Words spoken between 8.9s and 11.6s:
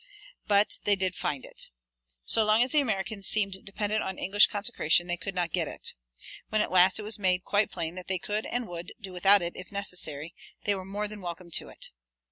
do without it if necessary, they were more than welcome